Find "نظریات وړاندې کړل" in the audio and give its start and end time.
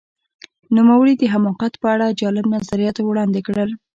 2.55-3.69